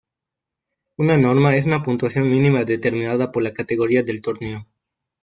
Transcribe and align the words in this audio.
Una 0.97 1.15
norma 1.19 1.55
es 1.55 1.67
una 1.67 1.83
puntuación 1.83 2.27
mínima 2.27 2.63
determinada 2.63 3.31
por 3.31 3.43
la 3.43 3.53
categoría 3.53 4.01
del 4.01 4.23
torneo. 4.23 4.67